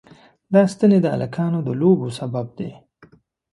[0.53, 2.71] دا ستنې د هلکانو د لوبو سبب دي.